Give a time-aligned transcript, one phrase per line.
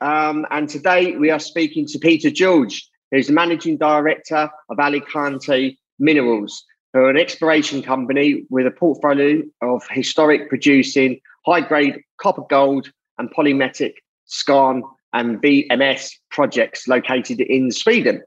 [0.00, 5.76] um, and today we are speaking to Peter George, who's the managing director of Alicanto
[5.98, 12.44] Minerals, who are an exploration company with a portfolio of historic producing high grade copper
[12.48, 13.94] gold and polymetallic
[14.28, 18.22] skarn and VMS projects located in Sweden.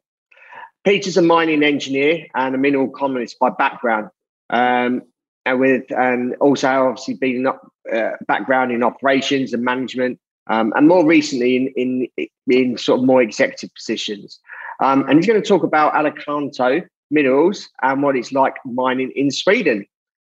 [0.84, 4.09] Peter's a mining engineer and a mineral economist by background.
[4.49, 5.03] Um,
[5.45, 10.20] and with and also obviously being uh, background in operations and management
[10.51, 14.39] um, and more recently in, in, in sort of more executive positions.
[14.81, 19.31] Um, and he's going to talk about Alicanto minerals and what it's like mining in
[19.31, 19.85] Sweden.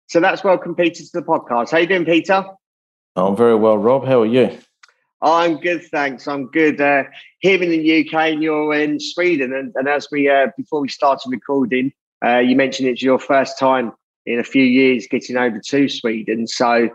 [0.08, 1.72] So that's welcome, Peter, to the podcast.
[1.72, 2.44] How you doing, Peter?
[3.16, 4.06] I'm very well, Rob.
[4.06, 4.56] How are you?
[5.22, 6.28] I'm good, thanks.
[6.28, 6.80] I'm good.
[6.80, 7.04] Uh,
[7.41, 9.52] here in the UK, and you're in Sweden.
[9.52, 11.92] And, and as we uh, before we started recording,
[12.25, 13.92] uh, you mentioned it's your first time
[14.27, 16.47] in a few years getting over to Sweden.
[16.47, 16.91] So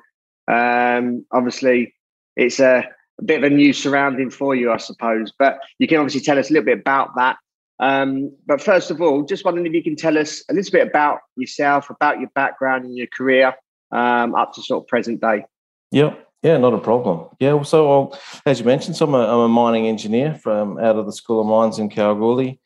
[0.47, 1.93] um, obviously,
[2.35, 2.87] it's a
[3.19, 5.31] a bit of a new surrounding for you, I suppose.
[5.37, 7.37] But you can obviously tell us a little bit about that.
[7.79, 10.87] Um, but first of all, just wondering if you can tell us a little bit
[10.87, 13.53] about yourself, about your background and your career
[13.91, 15.45] um, up to sort of present day.
[15.91, 17.29] Yeah, yeah, not a problem.
[17.39, 20.95] Yeah, so I'll, as you mentioned, so I'm a, I'm a mining engineer from out
[20.95, 22.59] of the School of Mines in Kalgoorlie.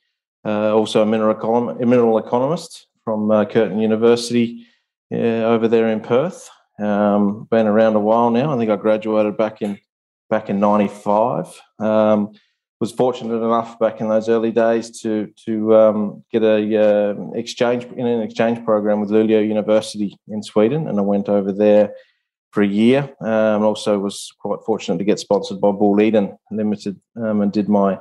[0.43, 4.65] Uh, also a mineral, a mineral economist from uh, Curtin University
[5.11, 6.49] uh, over there in Perth.
[6.79, 8.53] Um, been around a while now.
[8.53, 9.77] I think I graduated back in
[10.31, 11.61] back in '95.
[11.77, 12.31] Um,
[12.79, 17.83] was fortunate enough back in those early days to to um, get a uh, exchange
[17.85, 21.93] in an exchange program with Luleå University in Sweden, and I went over there
[22.51, 23.13] for a year.
[23.21, 27.99] Um, also was quite fortunate to get sponsored by Boliden Limited um, and did my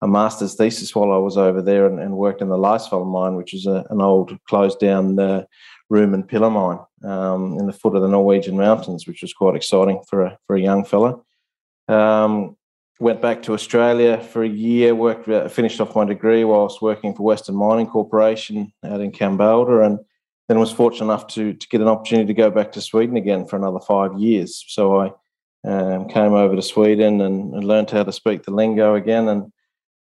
[0.00, 3.36] a master's thesis while I was over there and, and worked in the Laisvall mine,
[3.36, 5.44] which is a, an old closed down uh,
[5.90, 9.54] room and pillar mine um, in the foot of the Norwegian mountains, which was quite
[9.54, 11.20] exciting for a for a young fella.
[11.92, 12.56] Um,
[13.00, 17.14] went back to Australia for a year, worked, uh, finished off my degree whilst working
[17.14, 19.98] for Western Mining Corporation out in Kambalda, and
[20.48, 23.46] then was fortunate enough to, to get an opportunity to go back to Sweden again
[23.46, 24.64] for another five years.
[24.68, 25.12] So I
[25.64, 29.52] um, came over to Sweden and, and, learned how to speak the lingo again and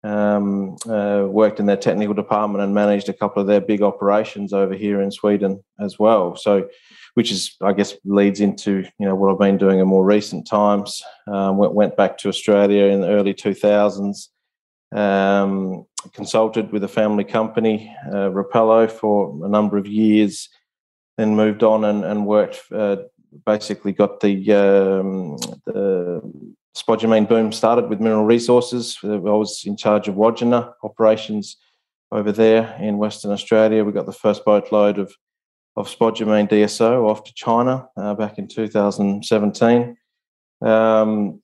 [0.03, 4.53] um, uh, worked in their technical department and managed a couple of their big operations
[4.53, 6.35] over here in Sweden as well.
[6.35, 6.67] So
[7.15, 10.45] which is, I guess, leads into you know what I've been doing in more recent
[10.45, 11.01] times.
[11.27, 14.27] Um, went, went back to Australia in the early 2000s.
[14.95, 20.49] Um, consulted with a family company, uh, Rapello, for a number of years.
[21.17, 22.61] Then moved on and, and worked.
[22.71, 22.97] Uh,
[23.45, 26.21] basically, got the um, the
[26.75, 28.97] spodumene boom started with Mineral Resources.
[29.03, 31.55] I was in charge of Wodgina operations
[32.11, 33.85] over there in Western Australia.
[33.85, 35.15] We got the first boatload of
[35.75, 39.97] of spodumene DSO off to China uh, back in 2017.
[40.61, 41.41] Um,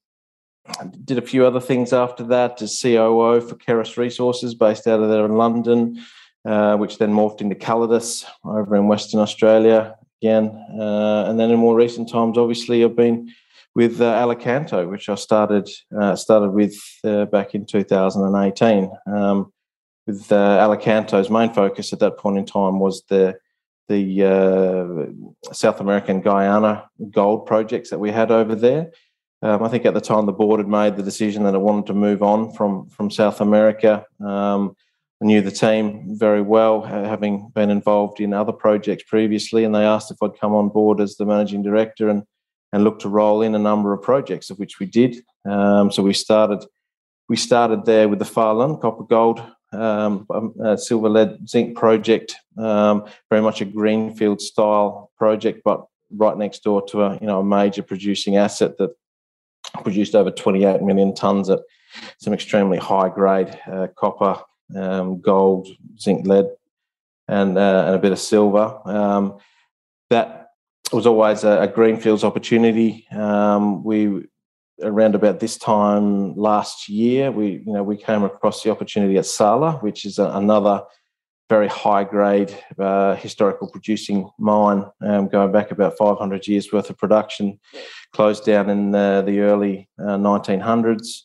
[1.03, 5.09] did a few other things after that as COO for Keras Resources based out of
[5.09, 5.99] there in London,
[6.45, 10.47] uh, which then morphed into Calidus over in Western Australia again.
[10.79, 13.33] Uh, and then in more recent times, obviously, I've been
[13.75, 15.69] with uh, Alicanto, which I started
[15.99, 18.91] uh, started with uh, back in 2018.
[19.07, 19.51] Um,
[20.07, 23.37] with uh, Alicanto's main focus at that point in time was the
[23.91, 28.91] the uh, South American Guyana gold projects that we had over there.
[29.43, 31.87] Um, I think at the time the board had made the decision that it wanted
[31.87, 34.05] to move on from from South America.
[34.23, 34.75] Um,
[35.21, 39.83] I knew the team very well, having been involved in other projects previously, and they
[39.83, 42.23] asked if I'd come on board as the managing director and
[42.73, 45.17] and look to roll in a number of projects, of which we did.
[45.49, 46.63] Um, so we started
[47.27, 49.41] we started there with the Falun copper gold
[49.71, 56.37] um, um, silver lead zinc project, um, very much a greenfield style project, but right
[56.37, 58.91] next door to a you know a major producing asset that
[59.83, 61.59] produced over 28 million tons at
[62.19, 64.41] some extremely high grade uh, copper,
[64.75, 65.67] um, gold,
[65.99, 66.47] zinc, lead,
[67.27, 68.79] and, uh, and a bit of silver.
[68.85, 69.37] Um,
[70.09, 70.49] that
[70.91, 73.07] was always a, a greenfields opportunity.
[73.11, 74.25] Um, we
[74.83, 79.25] around about this time last year, we you know we came across the opportunity at
[79.25, 80.83] Sala, which is a, another
[81.49, 86.97] very high grade uh, historical producing mine, um, going back about 500 years worth of
[86.97, 87.59] production,
[88.13, 91.23] closed down in the, the early uh, 1900s.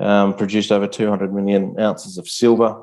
[0.00, 2.82] um, produced over 200 million ounces of silver,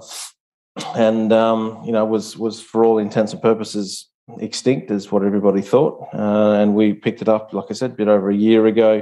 [0.95, 4.09] and um, you know was was for all intents and purposes
[4.39, 6.07] extinct, is what everybody thought.
[6.13, 9.01] Uh, and we picked it up, like I said, a bit over a year ago.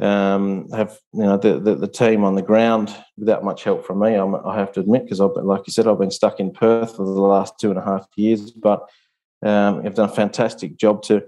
[0.00, 4.00] Um, have you know the, the, the team on the ground without much help from
[4.00, 4.14] me.
[4.14, 6.52] I'm, i have to admit because I've been, like you said, I've been stuck in
[6.52, 8.88] Perth for the last two and a half years, but
[9.44, 11.22] um, have done a fantastic job to you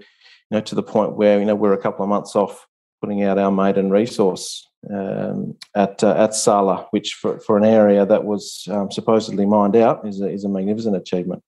[0.49, 2.67] know to the point where you know we're a couple of months off
[2.99, 8.05] putting out our maiden resource um, at uh, at Sala, which for, for an area
[8.05, 11.43] that was um, supposedly mined out is a, is a magnificent achievement.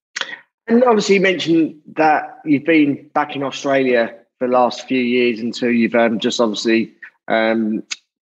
[0.67, 5.39] And obviously, you mentioned that you've been back in Australia for the last few years
[5.39, 6.93] until you've um, just obviously
[7.27, 7.83] um,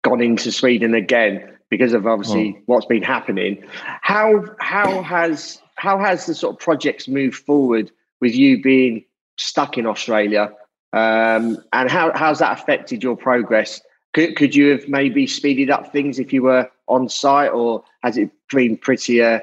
[0.02, 2.62] gone into Sweden again because of obviously oh.
[2.66, 3.64] what's been happening.
[4.02, 7.90] How how has how has the sort of projects moved forward
[8.20, 9.04] with you being
[9.36, 10.52] stuck in Australia,
[10.92, 13.80] um, and how how's that affected your progress?
[14.14, 18.16] Could could you have maybe speeded up things if you were on site, or has
[18.16, 19.40] it been pretty uh,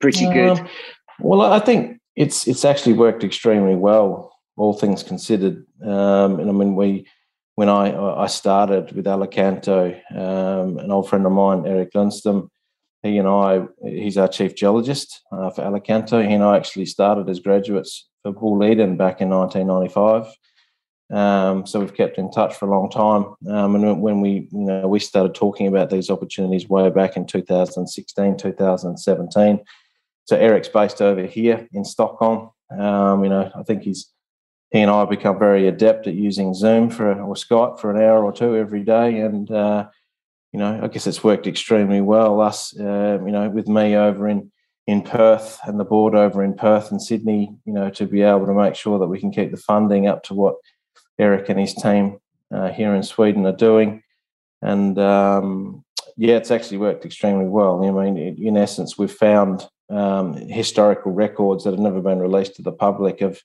[0.00, 0.58] pretty good?
[0.58, 0.68] Um,
[1.20, 5.64] well, I think it's it's actually worked extremely well, all things considered.
[5.84, 7.06] Um, and I mean, we
[7.56, 12.48] when I I started with Alicanto, um, an old friend of mine, Eric Lundstam,
[13.02, 16.26] he and I, he's our chief geologist uh, for Alicanto.
[16.26, 20.32] He and I actually started as graduates for Boliden back in 1995.
[21.08, 23.36] Um, so we've kept in touch for a long time.
[23.52, 27.26] Um, and when we, you know, we started talking about these opportunities way back in
[27.26, 29.60] 2016, 2017
[30.26, 32.50] so Eric's based over here in Stockholm.
[32.76, 34.12] Um, you know, I think he's
[34.70, 38.02] he and I have become very adept at using Zoom for or Skype for an
[38.02, 39.86] hour or two every day, and uh,
[40.52, 42.40] you know, I guess it's worked extremely well.
[42.40, 44.50] Us, uh, you know, with me over in
[44.86, 48.46] in Perth and the board over in Perth and Sydney, you know, to be able
[48.46, 50.56] to make sure that we can keep the funding up to what
[51.18, 52.18] Eric and his team
[52.54, 54.02] uh, here in Sweden are doing,
[54.62, 55.84] and um,
[56.16, 57.84] yeah, it's actually worked extremely well.
[57.84, 62.62] I mean, in essence, we've found um, historical records that have never been released to
[62.62, 63.40] the public of,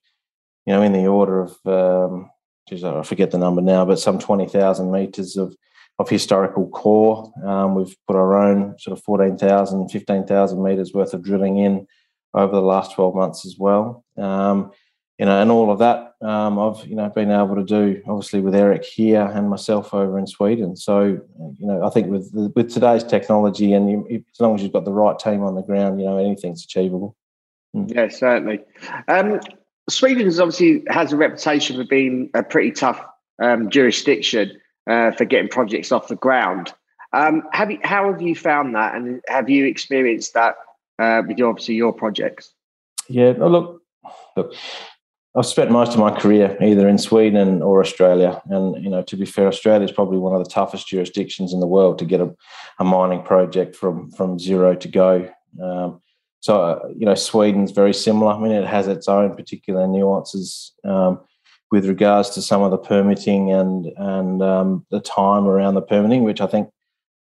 [0.65, 2.29] you know, in the order of, um,
[2.67, 5.55] geez, I forget the number now, but some 20,000 metres of,
[5.99, 7.31] of historical core.
[7.45, 11.87] Um, we've put our own sort of 14,000, 15,000 metres worth of drilling in
[12.33, 14.03] over the last 12 months as well.
[14.17, 14.71] Um,
[15.19, 18.41] you know, and all of that um, I've you know been able to do obviously
[18.41, 20.75] with Eric here and myself over in Sweden.
[20.75, 24.73] So you know, I think with with today's technology and you, as long as you've
[24.73, 27.15] got the right team on the ground, you know, anything's achievable.
[27.75, 27.93] Mm.
[27.93, 28.59] Yeah, certainly.
[29.07, 29.39] Um,
[29.89, 33.04] Sweden obviously has a reputation for being a pretty tough
[33.42, 36.74] um, jurisdiction uh, for getting projects off the ground.
[37.13, 40.56] Um, have you, how have you found that, and have you experienced that
[41.00, 42.54] uh, with your, obviously your projects?
[43.10, 43.81] Yeah, look,
[44.38, 44.54] look,
[45.36, 49.18] I've spent most of my career either in Sweden or Australia, and you know, to
[49.18, 52.22] be fair, Australia is probably one of the toughest jurisdictions in the world to get
[52.22, 52.33] a,
[52.80, 55.30] a mining project from from zero to go.
[55.62, 56.01] Um,
[56.41, 58.33] so, uh, you know, Sweden's very similar.
[58.33, 61.19] I mean, it has its own particular nuances um,
[61.69, 66.23] with regards to some of the permitting and and um, the time around the permitting,
[66.23, 66.69] which I think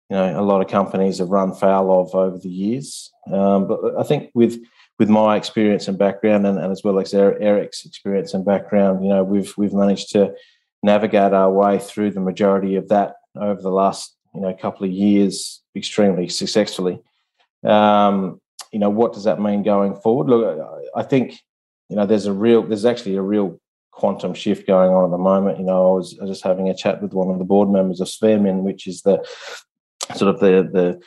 [0.08, 3.10] you know a lot of companies have run foul of over the years.
[3.30, 4.58] Um, but I think with
[4.98, 9.10] with my experience and background, and, and as well as Eric's experience and background, you
[9.10, 10.34] know, we've we've managed to
[10.82, 14.92] navigate our way through the majority of that over the last you know couple of
[14.92, 17.00] years extremely successfully.
[17.62, 18.40] Um,
[18.72, 20.28] you know, what does that mean going forward?
[20.28, 20.58] Look,
[20.94, 21.38] I think
[21.88, 23.60] you know there's a real there's actually a real
[23.90, 25.58] quantum shift going on at the moment.
[25.58, 28.08] You know, I was, just having a chat with one of the board members of
[28.08, 29.26] Svemin, which is the
[30.14, 31.00] sort of the the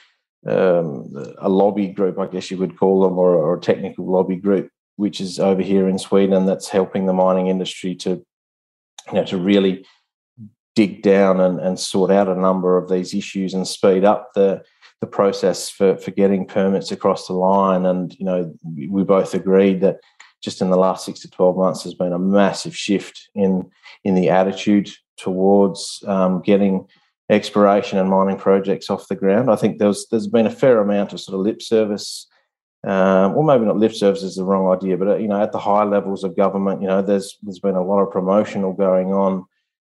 [0.45, 4.35] um, a lobby group, I guess you would call them, or, or, a technical lobby
[4.35, 8.09] group, which is over here in Sweden, that's helping the mining industry to,
[9.07, 9.85] you know, to really
[10.75, 14.63] dig down and, and sort out a number of these issues and speed up the
[15.01, 17.85] the process for, for getting permits across the line.
[17.85, 18.55] And you know,
[18.89, 19.97] we both agreed that
[20.41, 23.69] just in the last six to twelve months, there's been a massive shift in
[24.03, 26.87] in the attitude towards um, getting
[27.29, 29.49] exploration and mining projects off the ground.
[29.49, 32.27] I think there's there's been a fair amount of sort of lip service,
[32.85, 35.51] um, or maybe not lip service is the wrong idea, but uh, you know at
[35.51, 39.13] the high levels of government, you know there's there's been a lot of promotional going
[39.13, 39.45] on,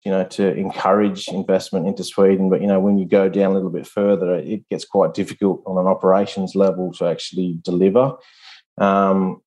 [0.06, 2.50] you know, to encourage investment into Sweden.
[2.50, 5.64] But you know when you go down a little bit further, it gets quite difficult
[5.66, 8.14] on an operations level to actually deliver.
[8.78, 9.42] Um,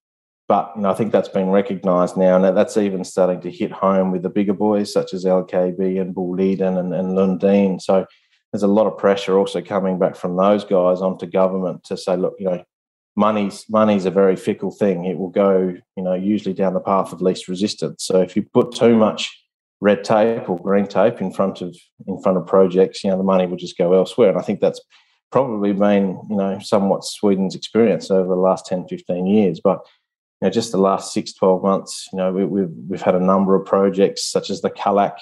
[0.49, 3.73] but you know, I think that's been recognised now, and that's even starting to hit
[3.73, 7.81] home with the bigger boys such as LKAB and Boliden and, and Lundin.
[7.81, 8.07] So
[8.53, 12.17] there's a lot of pressure also coming back from those guys onto government to say,
[12.17, 12.65] look, you know,
[13.17, 15.05] money's money's a very fickle thing.
[15.05, 18.05] It will go, you know, usually down the path of least resistance.
[18.05, 19.29] So if you put too much
[19.81, 23.23] red tape or green tape in front of in front of projects, you know, the
[23.23, 24.31] money will just go elsewhere.
[24.31, 24.81] And I think that's
[25.31, 29.61] probably been, you know, somewhat Sweden's experience over the last 10, 15 years.
[29.63, 29.81] But,
[30.41, 33.15] you know, just the last six, 12 months, you know, we, have we've, we've had
[33.15, 35.17] a number of projects such as the Kallak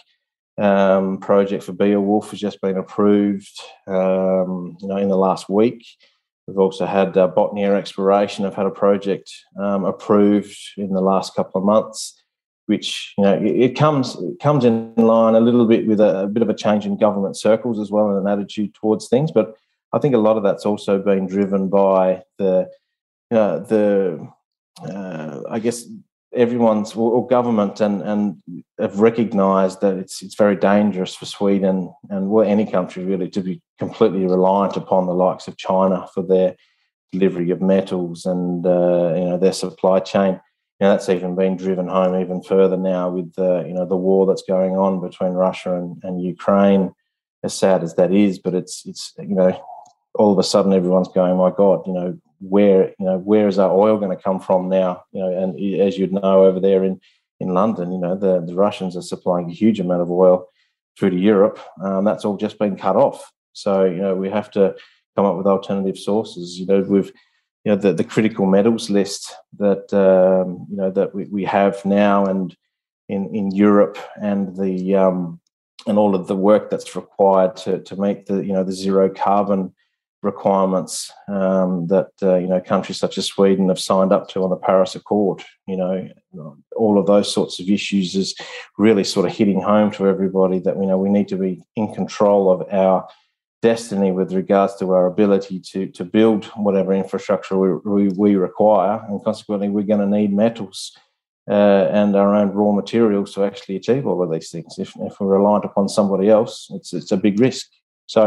[0.58, 5.84] um, project for Beowulf has just been approved, um, you know, in the last week.
[6.46, 11.34] We've also had uh, Botnia Exploration have had a project um, approved in the last
[11.34, 12.22] couple of months,
[12.66, 16.20] which you know it, it, comes it comes in line a little bit with a,
[16.20, 19.30] a, bit of a change in government circles as well and an attitude towards things.
[19.30, 19.54] But
[19.92, 22.68] I think a lot of that's also been driven by the
[23.30, 24.28] you know, the
[24.82, 25.86] uh, I guess
[26.34, 28.42] everyone's or government and and
[28.78, 33.40] have recognised that it's it's very dangerous for Sweden and well any country really to
[33.40, 36.56] be completely reliant upon the likes of China for their
[37.12, 40.40] delivery of metals and uh, you know their supply chain.
[40.84, 44.26] Know, that's even been driven home even further now with the you know the war
[44.26, 46.92] that's going on between Russia and, and Ukraine.
[47.42, 49.58] As sad as that is, but it's it's you know
[50.14, 53.58] all of a sudden everyone's going, my God, you know, where you know where is
[53.58, 55.04] our oil going to come from now?
[55.12, 57.00] You know, and as you'd know over there in
[57.40, 60.48] in London, you know, the, the Russians are supplying a huge amount of oil
[60.98, 61.58] through to Europe.
[61.82, 63.32] Um, that's all just been cut off.
[63.54, 64.74] So you know we have to
[65.16, 66.58] come up with alternative sources.
[66.58, 67.10] You know, with
[67.64, 71.84] you know the, the critical metals list that um, you know that we, we have
[71.84, 72.56] now and
[73.08, 75.40] in in Europe and the um,
[75.86, 79.08] and all of the work that's required to to make the you know the zero
[79.08, 79.72] carbon
[80.22, 84.50] requirements um, that uh, you know countries such as Sweden have signed up to on
[84.50, 85.42] the Paris Accord.
[85.66, 86.08] You know,
[86.76, 88.34] all of those sorts of issues is
[88.78, 91.94] really sort of hitting home to everybody that you know we need to be in
[91.94, 93.06] control of our
[93.72, 98.96] destiny with regards to our ability to to build whatever infrastructure we, we, we require,
[99.08, 100.78] and consequently we're going to need metals.
[101.46, 104.78] Uh, and our own raw materials to actually achieve all of these things.
[104.78, 107.66] If, if we're reliant upon somebody else, it's it's a big risk.
[108.06, 108.20] So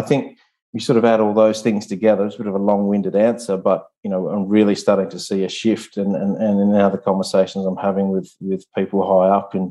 [0.00, 0.22] I think
[0.72, 2.24] you sort of add all those things together.
[2.24, 5.44] It's a bit of a long-winded answer, but you know, I'm really starting to see
[5.44, 9.28] a shift, and and, and in now the conversations I'm having with with people high
[9.38, 9.64] up in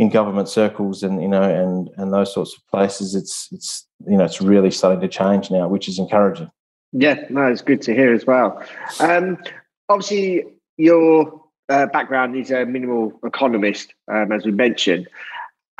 [0.00, 4.16] in government circles and you know and and those sorts of places, it's it's you
[4.16, 6.50] know it's really starting to change now, which is encouraging.
[6.92, 8.64] Yeah, no, it's good to hear as well.
[8.98, 9.36] Um,
[9.90, 10.44] obviously,
[10.78, 15.06] your uh, background is a mineral economist, um, as we mentioned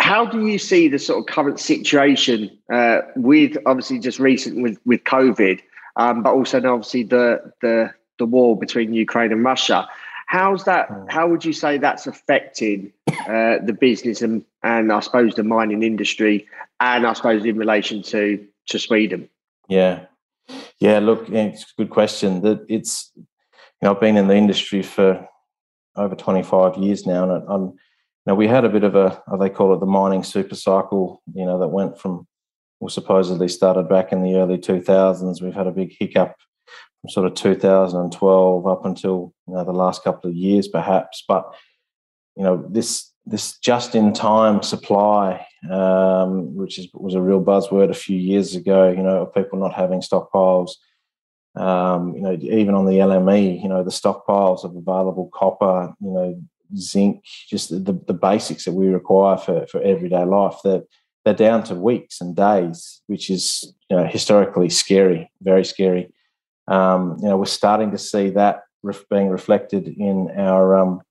[0.01, 4.79] how do you see the sort of current situation uh, with obviously just recent with
[4.87, 5.61] with COVID,
[5.97, 9.87] um, but also obviously the the the war between Ukraine and Russia?
[10.31, 10.87] How's that?
[10.87, 11.07] Hmm.
[11.09, 15.83] How would you say that's affecting uh, the business and and I suppose the mining
[15.83, 16.47] industry,
[16.79, 19.29] and I suppose in relation to to Sweden?
[19.69, 20.05] Yeah,
[20.79, 21.01] yeah.
[21.01, 22.43] Look, it's a good question.
[22.43, 23.27] That it's you
[23.83, 25.27] know I've been in the industry for
[25.97, 27.73] over twenty five years now, and I'm
[28.25, 31.45] now we had a bit of a they call it the mining super cycle, you
[31.45, 32.29] know, that went from
[32.79, 35.43] well supposedly started back in the early 2000s.
[35.43, 36.37] We've had a big hiccup
[37.09, 41.25] sort of 2012 up until you know the last couple of years, perhaps.
[41.27, 41.53] But
[42.37, 47.91] you know this this just in time supply, um, which is, was a real buzzword
[47.91, 48.91] a few years ago.
[48.91, 50.73] You know, people not having stockpiles.
[51.57, 56.11] Um, you know, even on the LME, you know, the stockpiles of available copper, you
[56.11, 56.41] know,
[56.77, 60.87] zinc, just the, the basics that we require for, for everyday life, that
[61.25, 66.13] they're down to weeks and days, which is you know, historically scary, very scary.
[66.71, 71.03] Um, you know, we're starting to see that ref- being reflected in our um,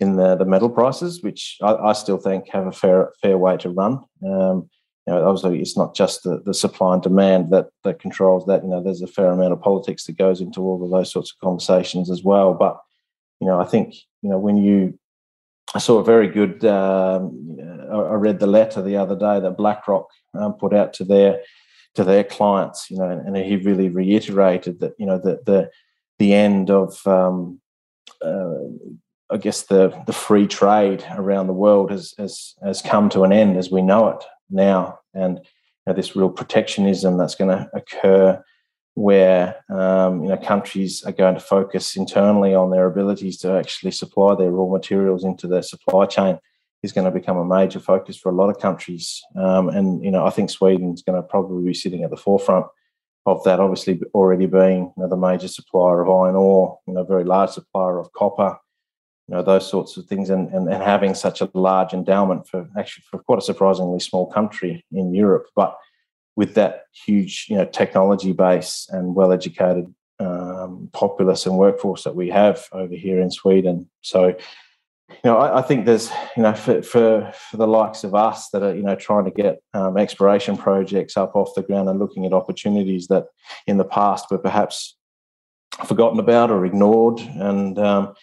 [0.00, 3.56] in the, the metal prices, which I, I, still think have a fair fair way
[3.58, 4.00] to run.
[4.26, 4.68] Um,
[5.06, 8.62] you know, obviously, it's not just the, the supply and demand that that controls that.
[8.62, 11.32] You know, there's a fair amount of politics that goes into all of those sorts
[11.32, 12.54] of conversations as well.
[12.54, 12.78] But
[13.40, 14.98] you know, I think you know when you
[15.74, 16.64] I saw a very good.
[16.64, 17.58] Um,
[17.92, 21.40] I read the letter the other day that BlackRock um, put out to their
[21.94, 22.90] to their clients.
[22.90, 25.70] You know, and, he really reiterated that you know the the
[26.18, 27.60] the end of um,
[28.24, 28.54] uh,
[29.30, 33.32] I guess the the free trade around the world has has has come to an
[33.32, 35.44] end as we know it now, and you
[35.86, 38.42] know, this real protectionism that's going to occur
[38.94, 43.90] where um, you know countries are going to focus internally on their abilities to actually
[43.90, 46.38] supply their raw materials into their supply chain
[46.82, 49.22] is going to become a major focus for a lot of countries.
[49.36, 52.66] Um, and you know, I think Sweden's going to probably be sitting at the forefront
[53.26, 53.60] of that.
[53.60, 57.50] Obviously, already being you know, the major supplier of iron ore, you know, very large
[57.50, 58.58] supplier of copper,
[59.28, 62.68] you know, those sorts of things, and, and, and having such a large endowment for
[62.76, 65.76] actually for quite a surprisingly small country in Europe, but
[66.34, 72.14] with that huge you know technology base and well educated um, populace and workforce that
[72.14, 73.88] we have over here in Sweden.
[74.02, 74.34] So
[75.08, 78.48] you know, I, I, think there's, you know, for, for, for the likes of us
[78.50, 81.98] that are, you know, trying to get um, exploration projects up off the ground and
[81.98, 83.26] looking at opportunities that
[83.66, 84.96] in the past were perhaps
[85.86, 88.14] forgotten about or ignored, and um,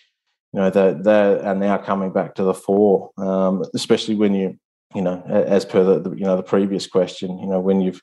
[0.54, 4.58] you know, they they are now coming back to the fore, um, especially when you,
[4.96, 8.02] you know, as per the, the, you know the previous question, you know, when you've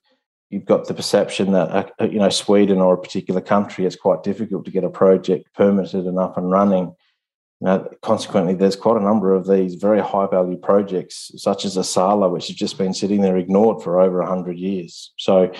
[0.51, 4.23] you've got the perception that uh, you know Sweden or a particular country, it's quite
[4.23, 6.95] difficult to get a project permitted and up and running.
[7.61, 12.31] Now, consequently, there's quite a number of these very high value projects, such as Asala,
[12.31, 15.13] which has just been sitting there ignored for over 100 years.
[15.19, 15.53] So,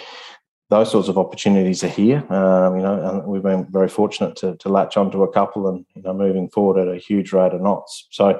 [0.69, 4.57] those sorts of opportunities are here, um, you know, and we've been very fortunate to,
[4.57, 7.61] to latch onto a couple and, you know, moving forward at a huge rate of
[7.61, 8.09] knots.
[8.11, 8.39] So, you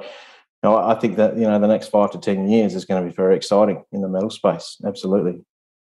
[0.63, 3.09] know, I think that, you know, the next five to 10 years is going to
[3.09, 4.77] be very exciting in the metal space.
[4.85, 5.41] Absolutely.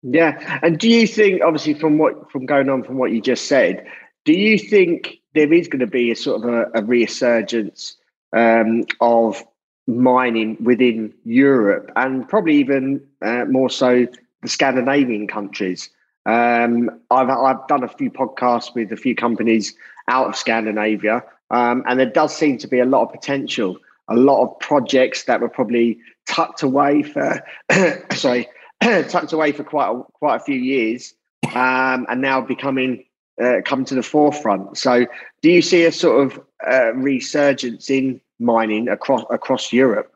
[0.03, 0.59] Yeah.
[0.61, 3.87] And do you think, obviously, from what, from going on from what you just said,
[4.23, 7.95] do you think there is going to be a sort of a, a resurgence
[8.35, 9.43] um, of
[9.87, 14.05] mining within Europe and probably even uh, more so
[14.41, 15.89] the Scandinavian countries?
[16.25, 19.73] Um, I've, I've done a few podcasts with a few companies
[20.09, 23.77] out of Scandinavia, um, and there does seem to be a lot of potential,
[24.09, 27.41] a lot of projects that were probably tucked away for,
[28.11, 28.49] sorry,
[28.81, 31.13] tucked away for quite a, quite a few years,
[31.55, 33.05] um, and now becoming
[33.41, 34.77] uh, come to the forefront.
[34.77, 35.05] So,
[35.41, 40.13] do you see a sort of uh, resurgence in mining across across Europe?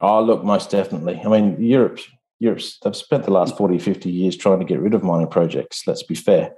[0.00, 1.20] Oh, look, most definitely.
[1.24, 2.00] I mean, Europe,
[2.40, 5.86] Europe's they've spent the last 40, 50 years trying to get rid of mining projects.
[5.86, 6.54] Let's be fair.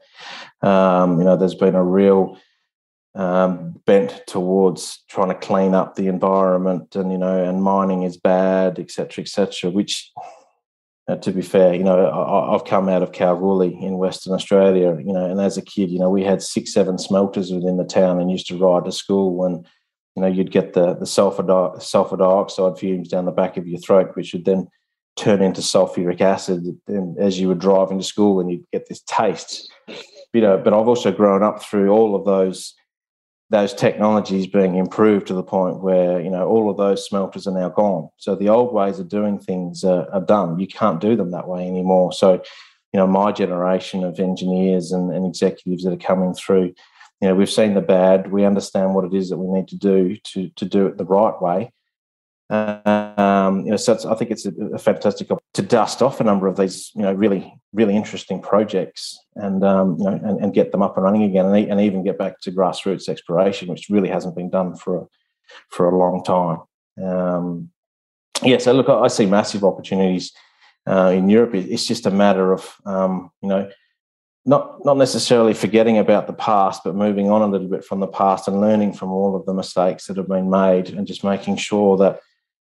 [0.62, 2.38] Um, you know, there's been a real
[3.14, 8.16] um, bent towards trying to clean up the environment, and you know, and mining is
[8.16, 9.71] bad, etc., etc.
[9.71, 10.11] which
[11.06, 14.96] uh, to be fair, you know, I, have come out of Kalgoorlie in Western Australia,
[14.99, 17.84] you know, and as a kid, you know, we had six, seven smelters within the
[17.84, 19.66] town and used to ride to school and,
[20.16, 23.66] you know, you'd get the, the sulfur, di- sulfur dioxide fumes down the back of
[23.68, 24.66] your throat, which would then
[25.16, 29.02] turn into sulfuric acid and as you were driving to school and you'd get this
[29.02, 29.70] taste.
[30.32, 32.75] You know, but I've also grown up through all of those
[33.55, 37.55] those technologies being improved to the point where you know all of those smelters are
[37.55, 38.09] now gone.
[38.17, 40.59] So the old ways of doing things are, are done.
[40.59, 42.12] You can't do them that way anymore.
[42.12, 42.43] So
[42.93, 46.75] you know my generation of engineers and, and, executives that are coming through,
[47.21, 48.33] you know we've seen the bad.
[48.33, 51.05] We understand what it is that we need to do to to do it the
[51.05, 51.71] right way.
[52.50, 56.46] Um, you know, so I think it's a, a fantastic to dust off a number
[56.46, 60.70] of these, you know, really, really interesting projects and, um, you know, and, and, get
[60.70, 64.11] them up and running again and, and, even get back to grassroots exploration, which really
[64.11, 65.07] hasn't been done for a,
[65.70, 66.59] for a long time.
[67.02, 67.70] Um,
[68.42, 70.33] yeah, so look, I see massive opportunities
[70.87, 71.54] uh, in Europe.
[71.54, 73.70] It's just a matter of, um, you know,
[74.46, 78.07] not not necessarily forgetting about the past, but moving on a little bit from the
[78.07, 81.57] past and learning from all of the mistakes that have been made, and just making
[81.57, 82.20] sure that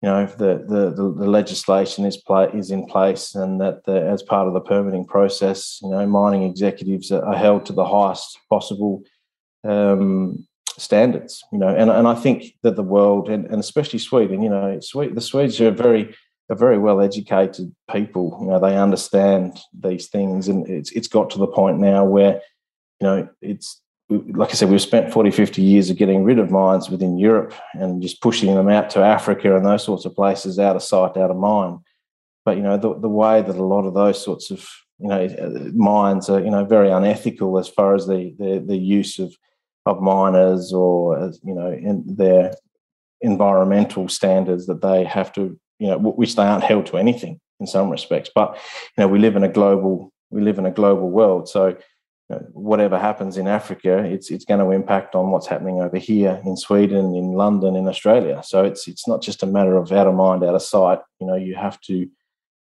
[0.02, 4.00] you know the the, the, the legislation is play, is in place and that the,
[4.00, 8.38] as part of the permitting process you know mining executives are, held to the highest
[8.48, 9.02] possible
[9.64, 10.46] um,
[10.78, 14.50] standards you know and, and I think that the world and, and especially Sweden you
[14.50, 16.14] know Sweden, the Swedes are very
[16.48, 21.30] are very well educated people you know they understand these things and it's it's got
[21.30, 22.40] to the point now where
[23.00, 23.80] you know it's
[24.11, 27.55] like I said, we've spent 40, 50 years of getting rid of mines within Europe
[27.75, 31.16] and just pushing them out to Africa and those sorts of places out of sight,
[31.16, 31.79] out of mind.
[32.44, 34.68] But, you know, the, the way that a lot of those sorts of,
[34.99, 39.18] you know, mines are, you know, very unethical as far as the, the, the use
[39.20, 39.33] of,
[39.87, 42.55] of miners or, you know, in their
[43.20, 47.66] environmental standards that they have to, you know, which they aren't held to anything in
[47.66, 48.31] some respects.
[48.35, 48.57] But,
[48.96, 51.49] you know, we live in a global, we live in a global world.
[51.49, 51.77] So,
[52.53, 56.57] whatever happens in Africa, it's it's going to impact on what's happening over here in
[56.57, 58.43] Sweden, in London, in Australia.
[58.45, 61.01] So it's it's not just a matter of out of mind, out of sight.
[61.21, 62.09] You know, you have to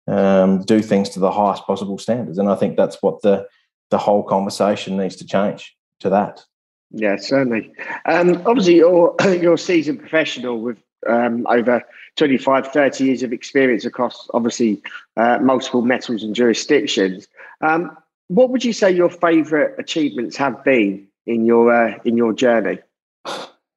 [0.09, 3.47] um, do things to the highest possible standards, and I think that's what the
[3.91, 6.45] the whole conversation needs to change to that.
[6.91, 7.73] Yeah, certainly.
[8.07, 11.83] Um, obviously, you're you're a seasoned professional with um, over
[12.17, 14.81] 25, 30 years of experience across obviously
[15.17, 17.27] uh, multiple metals and jurisdictions.
[17.61, 17.97] Um,
[18.35, 22.79] what would you say your favourite achievements have been in your uh, in your journey?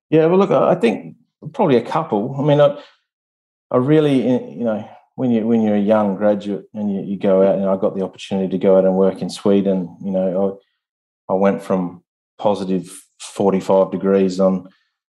[0.10, 1.18] Yeah, well, look, I think
[1.54, 2.36] probably a couple.
[2.39, 2.80] I mean, I,
[3.72, 4.22] I really,
[4.58, 7.65] you know, when you when you're a young graduate and you, you go out, and
[7.65, 9.98] I got the opportunity to go out and work in Sweden.
[10.04, 10.60] You know,
[11.30, 12.04] I, I went from
[12.38, 14.70] positive 45 degrees on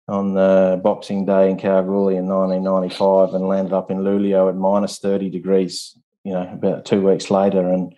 [0.09, 4.99] on the Boxing Day in Kalgoorlie in 1995 and landed up in Luleå at minus
[4.99, 5.97] 30 degrees.
[6.25, 7.95] You know, about two weeks later, and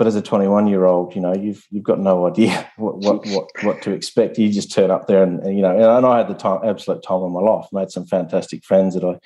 [0.00, 3.26] but as a 21 year old, you know, you've you've got no idea what what
[3.26, 4.38] what, what to expect.
[4.38, 7.02] You just turn up there, and, and you know, and I had the time, absolute
[7.02, 7.66] time of my life.
[7.70, 9.18] Made some fantastic friends that I,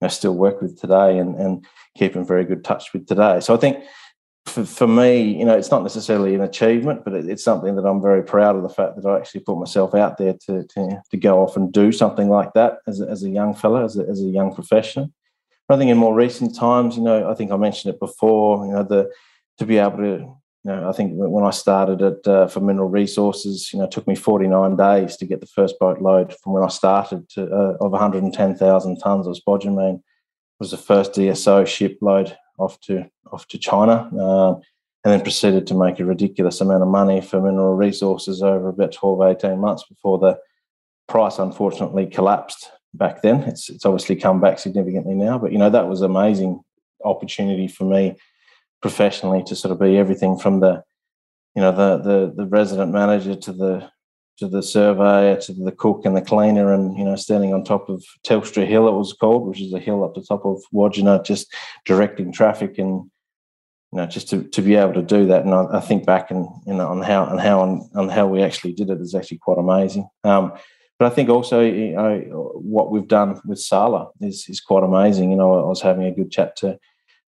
[0.00, 1.66] know, still work with today, and and
[1.98, 3.40] keep in very good touch with today.
[3.40, 3.84] So I think
[4.46, 7.84] for, for me, you know, it's not necessarily an achievement, but it, it's something that
[7.84, 11.02] I'm very proud of the fact that I actually put myself out there to to,
[11.10, 13.98] to go off and do something like that as a, as a young fella, as
[13.98, 15.10] a, as a young professional.
[15.68, 18.64] But I think in more recent times, you know, I think I mentioned it before,
[18.64, 19.10] you know, the
[19.58, 22.88] to be able to, you know, I think when I started it uh, for Mineral
[22.88, 26.52] Resources, you know, it took me 49 days to get the first boat load from
[26.52, 29.96] when I started to uh, of 110,000 tons of spodumene.
[29.96, 34.52] It was the first DSO ship load off to off to China, uh,
[35.04, 38.92] and then proceeded to make a ridiculous amount of money for Mineral Resources over about
[38.92, 40.38] 12, 18 months before the
[41.08, 43.42] price unfortunately collapsed back then.
[43.42, 46.62] It's it's obviously come back significantly now, but you know that was amazing
[47.04, 48.16] opportunity for me
[48.84, 50.84] professionally to sort of be everything from the
[51.54, 53.90] you know the the the resident manager to the
[54.36, 57.88] to the surveyor to the cook and the cleaner and you know standing on top
[57.88, 61.24] of Telstra Hill it was called which is a hill up the top of Wodgina
[61.24, 61.50] just
[61.86, 63.10] directing traffic and
[63.90, 65.46] you know just to, to be able to do that.
[65.46, 68.26] And I, I think back and you know on how and how on, on how
[68.26, 70.06] we actually did it is actually quite amazing.
[70.24, 70.52] Um,
[70.98, 72.18] but I think also you know
[72.56, 75.30] what we've done with Sala is is quite amazing.
[75.30, 76.78] You know I was having a good chat to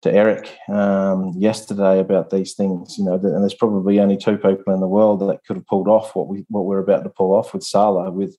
[0.02, 2.96] to Eric um, yesterday about these things.
[2.98, 5.88] You know, and there's probably only two people in the world that could have pulled
[5.88, 8.37] off what we what we're about to pull off with Sala, with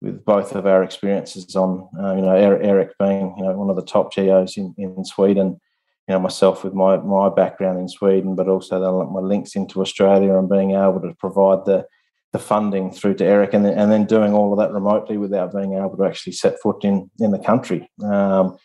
[0.00, 1.88] with both of our experiences on.
[1.98, 5.60] Uh, you know, Eric being you know one of the top geos in, in Sweden.
[6.08, 10.36] You know, myself with my my background in Sweden, but also my links into Australia
[10.36, 11.86] and being able to provide the
[12.32, 15.52] the funding through to Eric, and then, and then doing all of that remotely without
[15.52, 17.90] being able to actually set foot in in the country.
[18.02, 18.56] Um,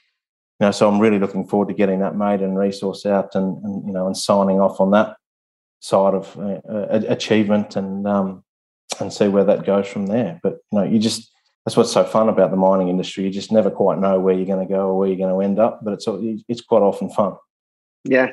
[0.65, 3.93] know, so I'm really looking forward to getting that maiden resource out and, and you
[3.93, 5.17] know and signing off on that
[5.79, 8.43] side of uh, uh, achievement and um,
[8.99, 10.39] and see where that goes from there.
[10.41, 11.31] But you know, you just
[11.65, 13.25] that's what's so fun about the mining industry.
[13.25, 15.41] You just never quite know where you're going to go or where you're going to
[15.41, 16.07] end up, but it's
[16.47, 17.35] it's quite often fun.
[18.03, 18.31] Yeah,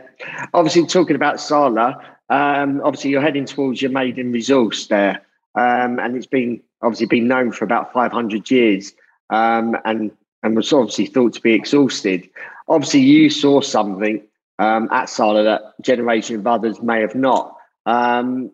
[0.53, 1.99] obviously talking about Sala,
[2.31, 5.23] um, obviously you're heading towards your maiden resource there,
[5.57, 8.95] um, and it's been obviously been known for about 500 years,
[9.31, 10.13] um, and
[10.44, 12.28] and was obviously thought to be exhausted.
[12.68, 14.22] Obviously, you saw something
[14.59, 17.57] um, at Sala that generation of others may have not.
[17.87, 18.52] Um,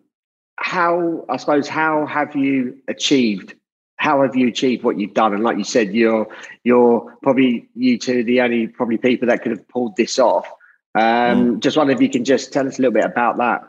[0.55, 3.55] how, I suppose, how have you achieved?
[3.97, 5.33] How have you achieved what you've done?
[5.33, 6.27] And like you said, you're
[6.63, 10.47] you're probably you two the only probably people that could have pulled this off.
[10.95, 11.59] Um, mm.
[11.59, 13.61] Just wonder if you can just tell us a little bit about that.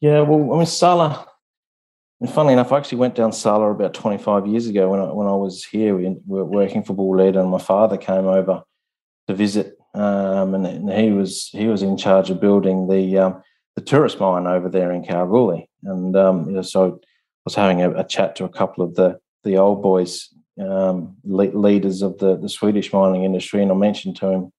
[0.00, 1.26] Yeah, well, I mean, Sala
[2.20, 5.26] and funnily enough, I actually went down Sala about 25 years ago when I, when
[5.26, 5.94] I was here.
[5.94, 8.62] We were working for Boliden, and my father came over
[9.28, 13.42] to visit, um, and, and, he was he was in charge of building the um,
[13.74, 15.68] the tourist mine over there in Kalgoorlie.
[15.82, 16.98] And um, you know, so I
[17.44, 22.00] was having a, a, chat to a couple of the the old boys, um, leaders
[22.00, 24.52] of the the Swedish mining industry, and I mentioned to him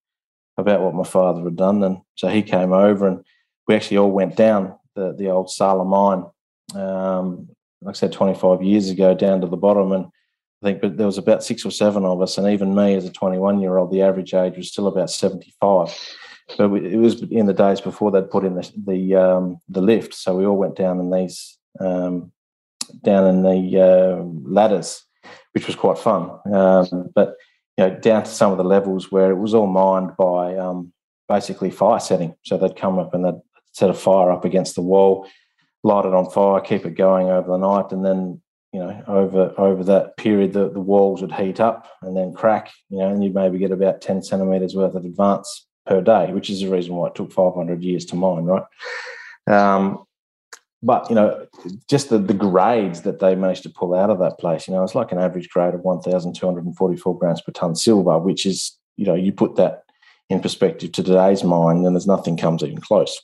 [0.57, 3.25] about what my father had done, and so he came over, and
[3.67, 6.25] we actually all went down the the old Sala mine
[6.75, 7.49] um,
[7.81, 9.91] like I said, 25 years ago down to the bottom.
[9.91, 12.37] And I think but there was about six or seven of us.
[12.37, 15.95] And even me as a 21 year old, the average age was still about 75.
[16.57, 20.13] But it was in the days before they'd put in the the, um, the lift.
[20.13, 22.31] So we all went down in these, um,
[23.03, 25.03] down in the uh, ladders,
[25.53, 26.39] which was quite fun.
[26.53, 27.35] Um, but,
[27.77, 30.93] you know, down to some of the levels where it was all mined by um,
[31.27, 32.35] basically fire setting.
[32.43, 33.41] So they'd come up and they'd
[33.73, 35.27] set a fire up against the wall
[35.83, 38.41] light it on fire, keep it going over the night, and then
[38.73, 42.71] you know over over that period the, the walls would heat up and then crack.
[42.89, 46.49] You know, and you'd maybe get about ten centimeters worth of advance per day, which
[46.49, 48.63] is the reason why it took 500 years to mine, right?
[49.47, 50.03] Um,
[50.83, 51.47] but you know,
[51.89, 54.83] just the, the grades that they managed to pull out of that place, you know,
[54.83, 59.15] it's like an average grade of 1,244 grams per ton silver, which is, you know,
[59.15, 59.83] you put that
[60.29, 63.21] in perspective to today's mine, and there's nothing comes even close.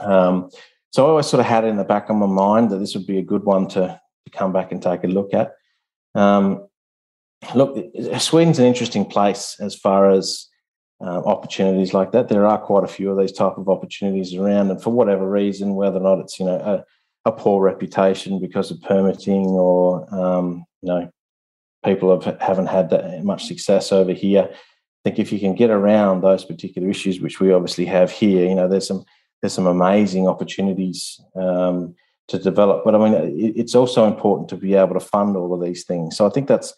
[0.00, 0.50] Um,
[0.92, 2.94] so I always sort of had it in the back of my mind that this
[2.94, 5.54] would be a good one to, to come back and take a look at.
[6.14, 6.68] Um,
[7.54, 7.78] look,
[8.18, 10.48] Sweden's an interesting place as far as
[11.00, 12.28] uh, opportunities like that.
[12.28, 15.74] There are quite a few of these type of opportunities around, and for whatever reason,
[15.74, 16.84] whether or not it's you know a,
[17.28, 21.10] a poor reputation because of permitting or um, you know
[21.84, 24.48] people have, haven't had that much success over here.
[24.52, 24.56] I
[25.04, 28.54] think if you can get around those particular issues, which we obviously have here, you
[28.54, 29.04] know, there's some
[29.42, 31.94] there's some amazing opportunities um,
[32.28, 32.84] to develop.
[32.84, 36.16] But I mean, it's also important to be able to fund all of these things.
[36.16, 36.72] So I think that's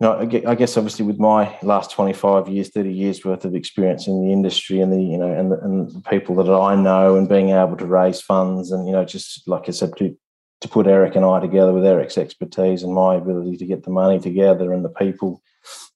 [0.00, 0.18] you know,
[0.48, 4.32] I guess obviously with my last 25 years, 30 years worth of experience in the
[4.32, 7.50] industry and the, you know, and the, and the people that I know and being
[7.50, 10.16] able to raise funds and, you know, just like I said, to,
[10.62, 13.90] to put Eric and I together with Eric's expertise and my ability to get the
[13.90, 15.42] money together and the people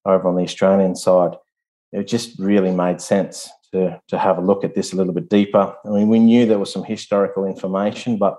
[0.05, 1.37] over on the Australian side,
[1.93, 5.29] it just really made sense to, to have a look at this a little bit
[5.29, 5.75] deeper.
[5.85, 8.39] I mean, we knew there was some historical information, but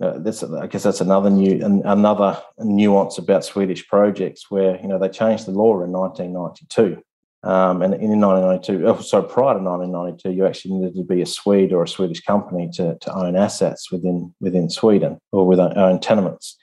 [0.00, 4.98] uh, this, I guess that's another new another nuance about Swedish projects where you know
[4.98, 7.02] they changed the law in 1992,
[7.42, 11.26] um, and in 1992, oh, sorry, prior to 1992, you actually needed to be a
[11.26, 16.00] Swede or a Swedish company to, to own assets within within Sweden or with own
[16.00, 16.56] tenements.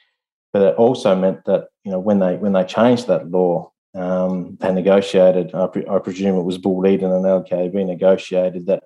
[0.51, 4.57] But it also meant that you know when they when they changed that law, um,
[4.59, 5.53] they negotiated.
[5.53, 8.83] I, pre- I, presume it was Boliden and LKAB negotiated that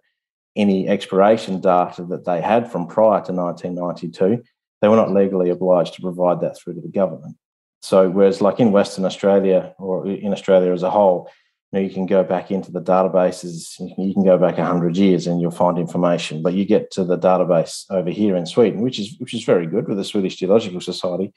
[0.55, 4.43] any exploration data that they had from prior to 1992,
[4.81, 7.35] they were not legally obliged to provide that through to the government.
[7.81, 11.29] So, whereas like in Western Australia or in Australia as a whole,
[11.71, 15.25] you, know, you can go back into the databases, you can go back 100 years
[15.25, 18.99] and you'll find information, but you get to the database over here in Sweden, which
[18.99, 21.33] is which is very good with the Swedish Geological Society,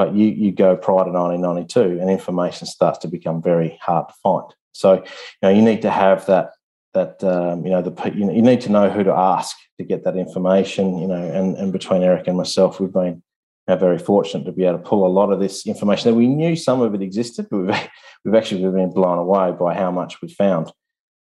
[0.00, 4.14] but you you go prior to 1992 and information starts to become very hard to
[4.22, 4.48] find.
[4.72, 5.02] So, you
[5.42, 6.52] know, you need to have that
[6.94, 10.04] that um, you know the you, you need to know who to ask to get
[10.04, 10.96] that information.
[10.96, 13.22] You know, and and between Eric and myself, we've been
[13.68, 16.26] know, very fortunate to be able to pull a lot of this information that we
[16.26, 17.88] knew some of it existed, but we've
[18.24, 20.72] we've actually been blown away by how much we found,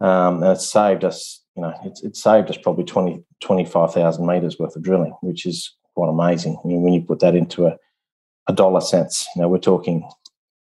[0.01, 1.45] um, and it's saved us.
[1.57, 5.77] You know, it's it's saved us probably 20, 25,000 meters worth of drilling, which is
[5.95, 6.57] quite amazing.
[6.65, 7.77] I mean, when you put that into a,
[8.49, 9.27] a dollar cents.
[9.35, 10.09] you know, we're talking,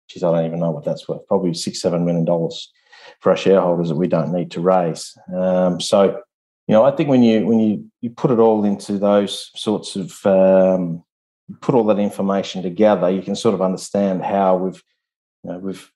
[0.09, 2.71] geez, I don't even know what that's worth, probably six, seven million dollars
[3.19, 5.17] for our shareholders that we don't need to raise.
[5.33, 6.21] Um, so,
[6.67, 9.95] you know, I think when you when you you put it all into those sorts
[9.95, 11.03] of um,
[11.61, 14.81] put all that information together, you can sort of understand how we've
[15.43, 15.91] you know, we've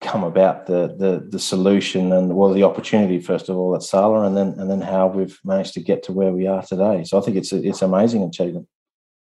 [0.00, 4.22] come about the the the solution and well the opportunity first of all at Sala
[4.24, 7.04] and then and then how we've managed to get to where we are today.
[7.04, 8.66] So I think it's a, it's amazing achievement.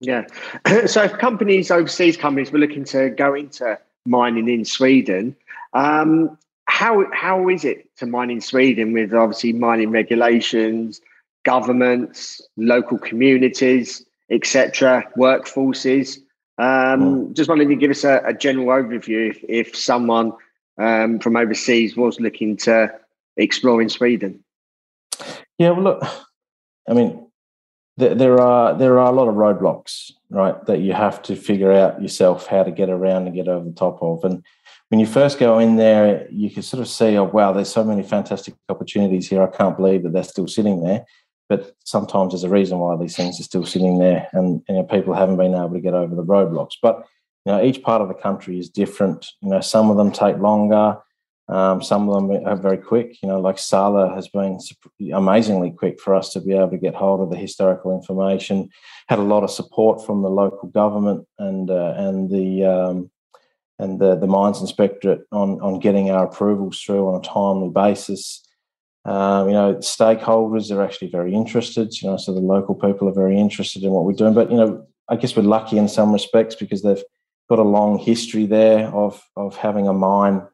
[0.03, 0.27] Yeah.
[0.87, 5.37] So if companies overseas companies were looking to go into mining in Sweden,
[5.73, 6.37] um,
[6.67, 11.01] how how is it to mine in Sweden with obviously mining regulations,
[11.45, 16.19] governments, local communities, etc., workforces?
[16.59, 17.33] Um, mm.
[17.35, 20.33] Just wanted to give us a, a general overview if, if someone
[20.79, 22.93] um, from overseas was looking to
[23.37, 24.43] explore in Sweden.
[25.59, 26.05] Yeah, well, look,
[26.88, 27.27] I mean,
[27.96, 32.00] there, are there are a lot of roadblocks, right, that you have to figure out
[32.00, 34.42] yourself how to get around and get over the top of, and
[34.88, 37.83] when you first go in there, you can sort of see, oh, wow, there's so
[37.83, 39.42] many fantastic opportunities here.
[39.42, 41.07] I can't believe that they're still sitting there.
[41.48, 44.83] But sometimes there's a reason why these things are still sitting there, and you know,
[44.85, 46.74] people haven't been able to get over the roadblocks.
[46.83, 47.07] But
[47.44, 49.26] you know, each part of the country is different.
[49.40, 50.98] You know, some of them take longer.
[51.48, 53.22] Um, some of them are very quick.
[53.22, 54.59] You know, like Sala has been
[55.12, 58.70] amazingly quick for us to be able to get hold of the historical information.
[59.09, 63.11] Had a lot of support from the local government and uh, and the um,
[63.83, 68.46] and the, the mines inspectorate on, on getting our approvals through on a timely basis.
[69.05, 73.14] Um, you know, stakeholders are actually very interested, you know, so the local people are
[73.14, 74.35] very interested in what we're doing.
[74.35, 77.02] But, you know, I guess we're lucky in some respects because they've
[77.48, 80.46] got a long history there of, of having a mine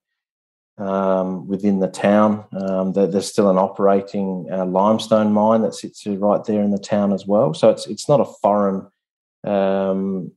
[0.78, 2.44] um, within the town.
[2.52, 7.12] Um, there's still an operating uh, limestone mine that sits right there in the town
[7.12, 7.52] as well.
[7.54, 8.86] So it's, it's not a foreign
[9.44, 10.32] um,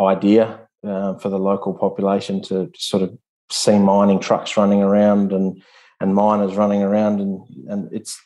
[0.00, 3.16] idea uh, for the local population to sort of
[3.50, 5.62] see mining trucks running around and
[6.00, 8.20] and miners running around and and it's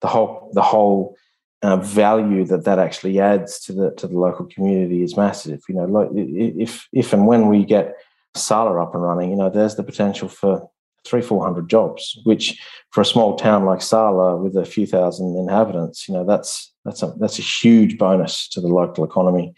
[0.00, 1.16] the whole the whole
[1.62, 5.62] uh, value that that actually adds to the to the local community is massive.
[5.68, 7.94] You know, if if and when we get
[8.34, 10.68] Sala up and running, you know, there's the potential for
[11.04, 15.36] three four hundred jobs, which for a small town like Sala with a few thousand
[15.36, 19.54] inhabitants, you know, that's that's a that's a huge bonus to the local economy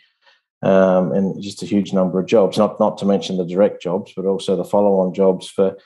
[0.62, 2.58] um, and just a huge number of jobs.
[2.58, 5.76] Not not to mention the direct jobs, but also the follow-on jobs for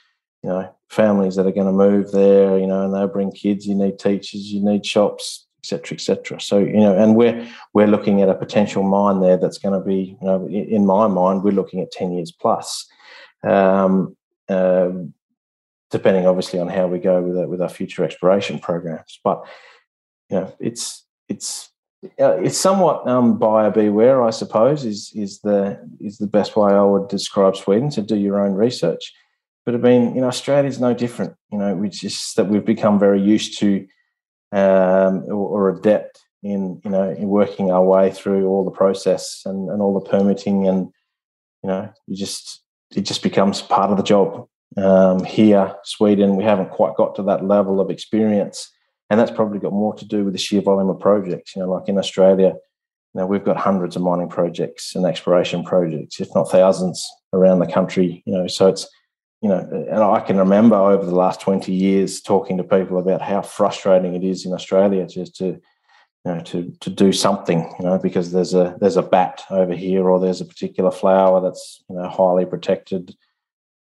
[0.42, 2.58] you know families that are going to move there.
[2.58, 3.66] You know, and they'll bring kids.
[3.66, 4.52] You need teachers.
[4.52, 6.40] You need shops, etc., etc.
[6.40, 9.84] So you know, and we're we're looking at a potential mine there that's going to
[9.86, 12.86] be you know in my mind we're looking at ten years plus.
[13.42, 14.16] Um,
[14.48, 14.90] uh,
[15.90, 19.44] depending obviously on how we go with it, with our future exploration programs, but
[20.30, 21.70] you know, it's it's
[22.18, 26.72] uh, it's somewhat um, buyer beware, I suppose, is is the is the best way
[26.72, 27.90] I would describe Sweden.
[27.90, 29.12] To do your own research,
[29.66, 31.34] but I mean, you know, Australia's no different.
[31.52, 33.86] You know, which is that we've become very used to
[34.52, 39.42] um, or, or, adept in you know in working our way through all the process
[39.44, 40.88] and, and all the permitting, and
[41.62, 42.62] you know, you just
[42.94, 44.46] it just becomes part of the job.
[44.76, 48.70] Um, here, Sweden, we haven't quite got to that level of experience,
[49.08, 51.56] and that's probably got more to do with the sheer volume of projects.
[51.56, 52.54] You know, like in Australia,
[53.14, 57.58] you know, we've got hundreds of mining projects and exploration projects, if not thousands, around
[57.58, 58.22] the country.
[58.26, 58.88] You know, so it's
[59.42, 59.58] you know,
[59.90, 64.14] and I can remember over the last twenty years talking to people about how frustrating
[64.14, 65.60] it is in Australia just to
[66.24, 69.74] you know, to to do something, you know, because there's a there's a bat over
[69.74, 73.16] here, or there's a particular flower that's you know highly protected,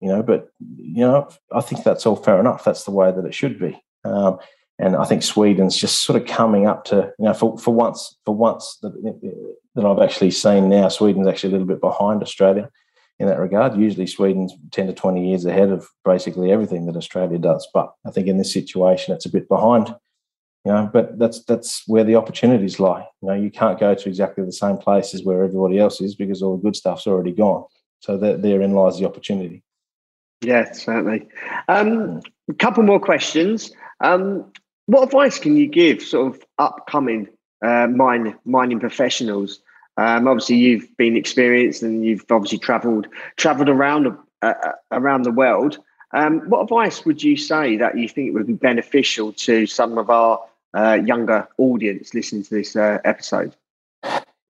[0.01, 0.23] you know.
[0.23, 2.63] But you know, I think that's all fair enough.
[2.63, 3.81] That's the way that it should be.
[4.03, 4.39] Um,
[4.79, 8.17] and I think Sweden's just sort of coming up to you know for, for once
[8.25, 8.93] for once that
[9.75, 12.69] that I've actually seen now, Sweden's actually a little bit behind Australia
[13.19, 13.77] in that regard.
[13.77, 17.67] Usually, Sweden's ten to twenty years ahead of basically everything that Australia does.
[17.73, 19.93] But I think in this situation, it's a bit behind
[20.65, 24.09] you know but that's that's where the opportunities lie you know you can't go to
[24.09, 27.63] exactly the same places where everybody else is because all the good stuff's already gone
[27.99, 29.63] so that therein lies the opportunity
[30.41, 31.27] yeah certainly
[31.67, 34.51] um, a couple more questions um,
[34.88, 37.27] what advice can you give sort of upcoming
[37.63, 39.62] uh, mine, mining professionals
[39.97, 45.32] um, obviously you've been experienced and you've obviously traveled traveled around uh, uh, around the
[45.32, 45.77] world
[46.13, 50.10] um, what advice would you say that you think would be beneficial to some of
[50.10, 50.41] our
[50.73, 53.56] uh, younger audience listening to this uh, episode?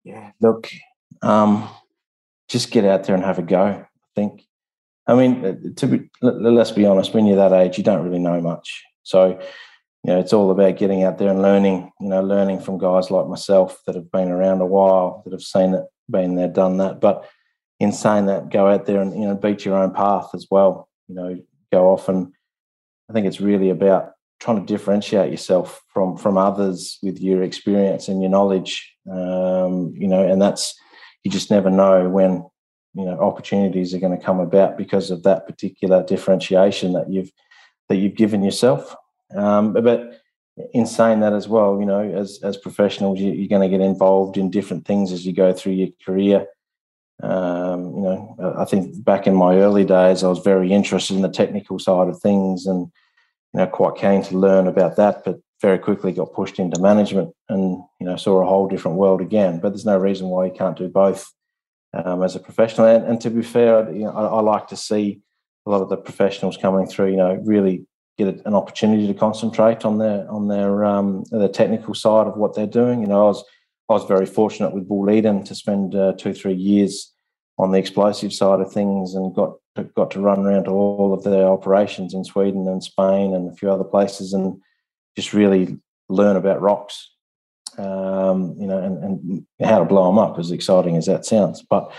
[0.03, 0.69] Yeah, look,
[1.21, 1.67] um,
[2.47, 3.63] just get out there and have a go.
[3.63, 4.45] I think.
[5.07, 7.13] I mean, uh, to be, let's be honest.
[7.13, 8.83] When you're that age, you don't really know much.
[9.03, 9.27] So,
[10.03, 11.91] you know, it's all about getting out there and learning.
[11.99, 15.41] You know, learning from guys like myself that have been around a while, that have
[15.41, 16.99] seen it, been there, done that.
[16.99, 17.29] But
[17.79, 20.89] in saying that, go out there and you know beat your own path as well.
[21.07, 21.39] You know,
[21.71, 22.33] go off and
[23.09, 28.07] I think it's really about trying to differentiate yourself from from others with your experience
[28.07, 30.75] and your knowledge um, you know and that's
[31.23, 32.45] you just never know when
[32.95, 37.31] you know opportunities are going to come about because of that particular differentiation that you've
[37.89, 38.95] that you've given yourself.
[39.35, 40.21] Um, but
[40.73, 43.85] in saying that as well you know as as professionals you, are going to get
[43.85, 46.47] involved in different things as you go through your career.
[47.23, 51.21] Um, you know i think back in my early days i was very interested in
[51.21, 52.91] the technical side of things and
[53.55, 57.33] you know, quite keen to learn about that, but very quickly got pushed into management
[57.47, 59.61] and, you know, saw a whole different world again.
[59.61, 61.31] But there's no reason why you can't do both
[62.03, 62.87] um, as a professional.
[62.87, 65.21] And, and, to be fair, you know, I, I, like to see
[65.65, 67.85] a lot of the professionals coming through, you know, really
[68.17, 72.55] get an opportunity to concentrate on their on their um, the technical side of what
[72.55, 73.01] they're doing.
[73.01, 73.43] You know, I was
[73.89, 77.13] I was very fortunate with Boliden to spend uh, two three years
[77.57, 79.55] on the explosive side of things and got
[79.95, 83.55] got to run around to all of their operations in Sweden and Spain and a
[83.55, 84.61] few other places and
[85.15, 85.77] just really
[86.09, 87.11] learn about rocks,
[87.77, 90.37] um, you know, and, and, how to blow them up.
[90.39, 91.91] As exciting as that sounds, but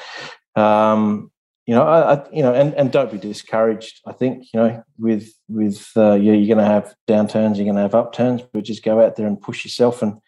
[0.55, 1.31] um,
[1.67, 4.01] you know, I, I, you know, and, and don't be discouraged.
[4.07, 7.83] I think you know, with with uh, you're going to have downturns, you're going to
[7.83, 10.21] have upturns, but just go out there and push yourself and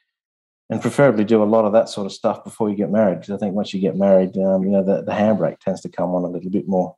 [0.71, 3.21] and preferably do a lot of that sort of stuff before you get married.
[3.21, 5.89] Because I think once you get married, um, you know, the, the handbrake tends to
[5.89, 6.95] come on a little bit more.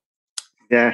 [0.71, 0.93] Yeah,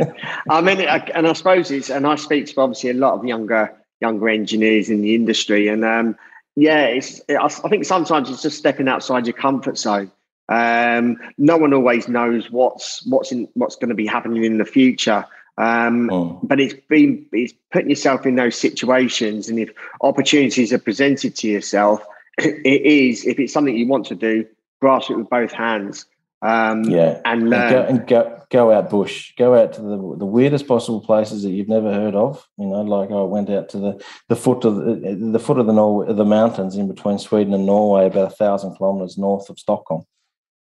[0.50, 3.74] I mean, and I suppose it's, and I speak to obviously a lot of younger
[4.00, 6.16] younger engineers in the industry, and um,
[6.56, 7.20] yeah, it's.
[7.28, 10.10] I think sometimes it's just stepping outside your comfort zone.
[10.48, 14.64] Um, no one always knows what's what's in what's going to be happening in the
[14.64, 15.26] future.
[15.58, 16.40] Um, oh.
[16.42, 21.48] But it's been it's putting yourself in those situations, and if opportunities are presented to
[21.48, 22.02] yourself,
[22.38, 24.46] it is if it's something you want to do,
[24.80, 26.06] grasp it with both hands.
[26.42, 30.26] Um, yeah, and, and, go, and go go out bush, go out to the the
[30.26, 32.46] weirdest possible places that you've never heard of.
[32.58, 35.66] You know, like I went out to the the foot of the, the foot of
[35.66, 39.58] the Nor- the mountains in between Sweden and Norway, about a thousand kilometres north of
[39.58, 40.04] Stockholm,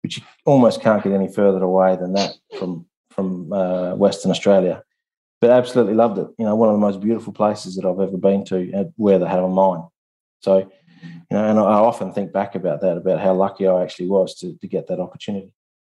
[0.03, 4.83] which you almost can't get any further away than that from from uh, Western Australia.
[5.41, 6.27] But absolutely loved it.
[6.37, 9.27] You know, one of the most beautiful places that I've ever been to, where they
[9.27, 9.83] have a mine.
[10.39, 10.71] So
[11.03, 14.35] you know, and I often think back about that, about how lucky I actually was
[14.35, 15.51] to, to get that opportunity.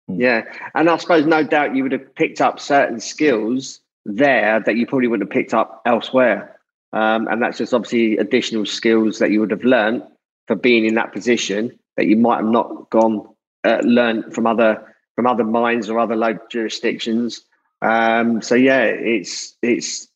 [0.10, 0.20] Mm.
[0.20, 0.44] Yeah.
[0.74, 4.86] And I suppose no doubt you would have picked up certain skills there that you
[4.86, 6.60] probably wouldn't have picked up elsewhere.
[6.94, 10.04] Um, and that's just obviously additional skills that you would have learned
[10.48, 13.28] for being in that position that you might have not gone
[13.64, 17.42] uh, learned from other from other mines or other local jurisdictions.
[17.82, 20.08] Um, so yeah, it's it's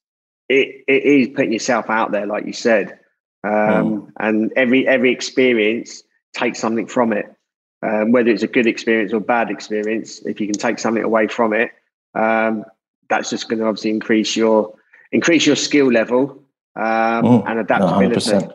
[0.48, 3.00] it, it is putting yourself out there, like you said
[3.44, 4.12] um, mm.
[4.20, 7.34] and every every experience takes something from it.
[7.82, 11.28] Um, whether it's a good experience or bad experience, if you can take something away
[11.28, 11.72] from it,
[12.14, 12.66] um,
[13.10, 14.74] that's just going to obviously increase your
[15.12, 16.44] increase your skill level
[16.76, 17.50] um, mm.
[17.50, 18.32] and adaptability.
[18.32, 18.54] No,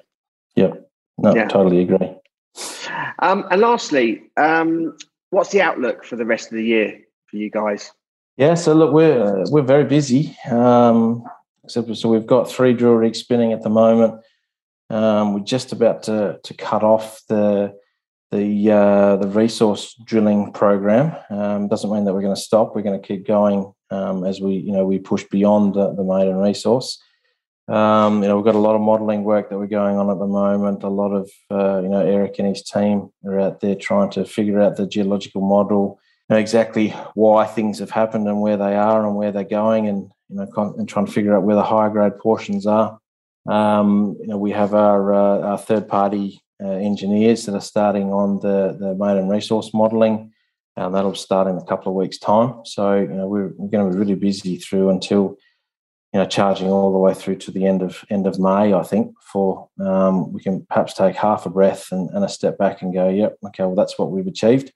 [0.57, 0.91] yep.
[1.19, 2.15] No, yeah, totally agree.
[3.21, 4.97] Um, and lastly, um,
[5.31, 7.93] what's the outlook for the rest of the year for you guys?
[8.37, 10.37] Yeah, so look, we're uh, we're very busy.
[10.51, 11.25] Um,
[11.65, 14.21] except so we've got three drill rigs spinning at the moment.
[14.91, 17.77] Um, we're just about to to cut off the
[18.35, 21.17] the uh, the resource drilling program.
[21.31, 22.75] Um, doesn't mean that we're going to stop.
[22.75, 26.05] We're going to keep going um, as we you know we push beyond the, the
[26.05, 27.01] maiden resource.
[27.67, 30.19] Um, you know, we've got a lot of modelling work that we're going on at
[30.19, 30.83] the moment.
[30.83, 34.25] A lot of uh, you know Eric and his team are out there trying to
[34.25, 38.75] figure out the geological model, you know, exactly why things have happened and where they
[38.75, 41.63] are and where they're going, and you know, and trying to figure out where the
[41.63, 42.99] higher grade portions are.
[43.47, 48.13] Um, you know, we have our, uh, our third party uh, engineers that are starting
[48.13, 50.33] on the the maiden resource modelling.
[50.77, 52.65] and that'll start in a couple of weeks' time.
[52.65, 55.37] So you know, we're, we're going to be really busy through until
[56.15, 58.85] you know, charging all the way through to the end of end of May, I
[58.85, 62.83] think, for um, we can perhaps take half a breath and, and, a step back
[62.83, 64.73] and go, yep, okay, well that's what we've achieved.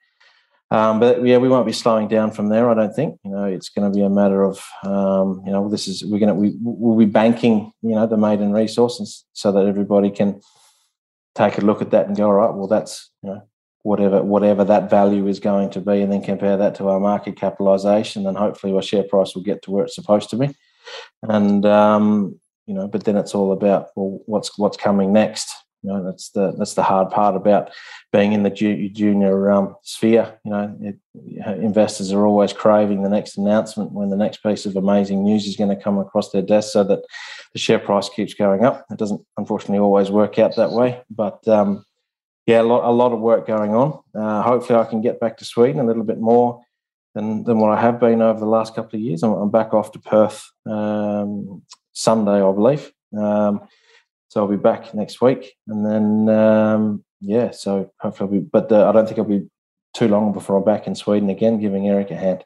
[0.73, 2.69] Um, but yeah, we won't be slowing down from there.
[2.69, 3.21] I don't think.
[3.25, 6.19] You know, it's going to be a matter of um, you know, this is we're
[6.19, 10.41] going to we will be banking you know the maiden resources so that everybody can
[11.39, 13.43] take a look at that and go, all right, well that's you know
[13.83, 17.37] whatever whatever that value is going to be, and then compare that to our market
[17.37, 20.55] capitalisation, and hopefully our share price will get to where it's supposed to be
[21.23, 25.51] and um, you know, but then it's all about well, what's what's coming next.
[25.83, 27.71] You know, that's the that's the hard part about
[28.13, 30.39] being in the junior um, sphere.
[30.45, 30.97] You know, it,
[31.61, 35.57] investors are always craving the next announcement when the next piece of amazing news is
[35.57, 37.01] going to come across their desk, so that
[37.53, 38.87] the share price keeps going up.
[38.91, 41.85] It doesn't unfortunately always work out that way, but um,
[42.47, 44.01] yeah, a lot, a lot of work going on.
[44.15, 46.63] Uh, hopefully, I can get back to Sweden a little bit more
[47.15, 49.23] than, than what I have been over the last couple of years.
[49.23, 51.63] I'm, I'm back off to Perth um,
[51.93, 52.91] Sunday, I believe.
[53.17, 53.69] Um,
[54.29, 57.51] so I'll be back next week, and then um, yeah.
[57.51, 59.49] So hopefully, I'll be, but uh, I don't think I'll be
[59.95, 62.45] too long before I'm back in Sweden again, giving Eric a hand.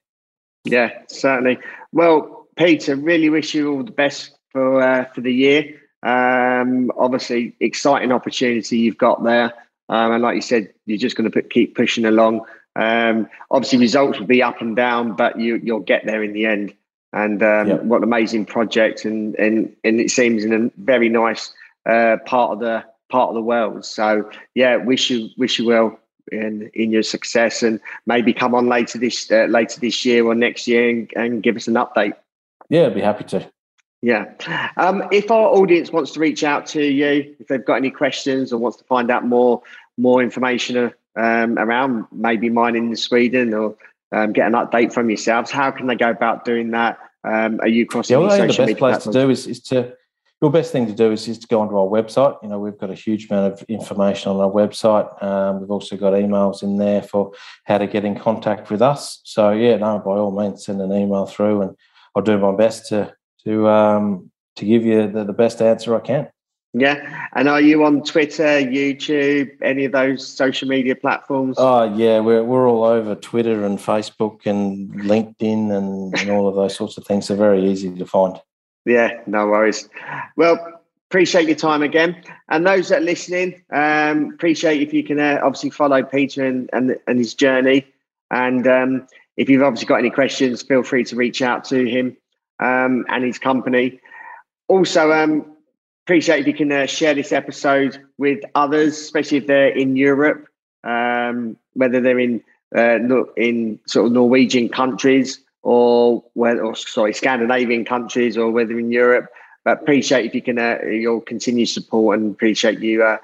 [0.64, 1.58] Yeah, certainly.
[1.92, 5.80] Well, Peter, really wish you all the best for uh, for the year.
[6.02, 9.52] Um, obviously, exciting opportunity you've got there,
[9.88, 12.42] um, and like you said, you're just going to keep pushing along.
[12.76, 16.46] Um, obviously, results will be up and down, but you you'll get there in the
[16.46, 16.74] end.
[17.14, 17.82] And um, yep.
[17.82, 21.52] what an amazing project, and and and it seems in a very nice
[21.86, 23.84] uh, part of the part of the world.
[23.84, 25.98] So yeah, wish you wish you well
[26.30, 30.34] in in your success, and maybe come on later this uh, later this year or
[30.34, 32.14] next year and, and give us an update.
[32.68, 33.50] Yeah, I'd be happy to.
[34.02, 34.32] Yeah.
[34.76, 38.52] Um, if our audience wants to reach out to you, if they've got any questions
[38.52, 39.62] or wants to find out more
[39.96, 43.76] more information um, around maybe mining in Sweden or
[44.10, 46.98] um, get an update from yourselves, how can they go about doing that?
[47.24, 48.14] Um, are you crossing?
[48.14, 49.14] Yeah, well, the best place platforms?
[49.14, 49.94] to do is, is to
[50.42, 52.36] your best thing to do is, is to go onto our website.
[52.42, 55.22] You know, we've got a huge amount of information on our website.
[55.22, 57.32] Um, we've also got emails in there for
[57.64, 59.20] how to get in contact with us.
[59.22, 61.76] So yeah, no, by all means, send an email through, and
[62.16, 63.14] I'll do my best to
[63.44, 66.28] to um, to give you the, the best answer I can.
[66.74, 67.28] Yeah.
[67.34, 71.56] And are you on Twitter, YouTube, any of those social media platforms?
[71.58, 72.20] Oh, yeah.
[72.20, 76.96] We're, we're all over Twitter and Facebook and LinkedIn and, and all of those sorts
[76.96, 77.28] of things.
[77.28, 78.40] They're very easy to find.
[78.84, 79.88] Yeah, no worries.
[80.36, 82.22] Well, appreciate your time again.
[82.48, 86.68] And those that are listening, um, appreciate if you can uh, obviously follow Peter and,
[86.72, 87.86] and, and his journey.
[88.30, 89.06] And um,
[89.36, 92.16] if you've obviously got any questions, feel free to reach out to him
[92.60, 94.00] um, and his company.
[94.68, 95.44] Also, um,
[96.06, 100.46] appreciate if you can uh, share this episode with others, especially if they're in Europe,
[100.82, 102.42] um, whether they're in
[102.74, 102.98] uh,
[103.36, 109.30] in sort of Norwegian countries or whether, or sorry, Scandinavian countries or whether in Europe.
[109.64, 113.18] But appreciate if you can uh, your continued support and appreciate you uh,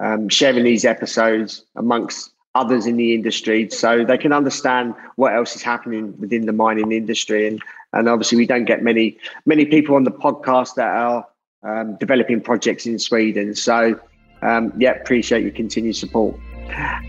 [0.00, 5.56] um, sharing these episodes amongst others in the industry so they can understand what else
[5.56, 7.60] is happening within the mining industry and
[7.92, 11.26] and obviously we don't get many many people on the podcast that are
[11.64, 13.54] um, developing projects in Sweden.
[13.54, 13.98] So,
[14.42, 16.36] um, yeah, appreciate your continued support.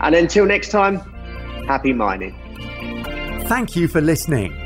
[0.00, 0.96] And until next time,
[1.66, 2.34] happy mining.
[3.46, 4.65] Thank you for listening.